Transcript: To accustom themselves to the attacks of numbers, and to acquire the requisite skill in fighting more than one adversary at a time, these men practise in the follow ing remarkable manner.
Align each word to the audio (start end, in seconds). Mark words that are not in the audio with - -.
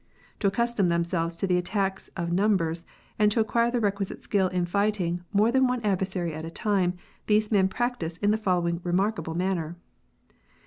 To 0.39 0.47
accustom 0.47 0.89
themselves 0.89 1.37
to 1.37 1.45
the 1.45 1.59
attacks 1.59 2.09
of 2.17 2.33
numbers, 2.33 2.85
and 3.19 3.31
to 3.31 3.39
acquire 3.39 3.69
the 3.69 3.79
requisite 3.79 4.23
skill 4.23 4.47
in 4.47 4.65
fighting 4.65 5.23
more 5.31 5.51
than 5.51 5.67
one 5.67 5.79
adversary 5.83 6.33
at 6.33 6.43
a 6.43 6.49
time, 6.49 6.95
these 7.27 7.51
men 7.51 7.67
practise 7.67 8.17
in 8.17 8.31
the 8.31 8.37
follow 8.37 8.67
ing 8.67 8.81
remarkable 8.83 9.35
manner. 9.35 9.75